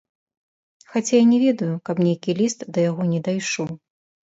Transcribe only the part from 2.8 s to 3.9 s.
яго не дайшоў.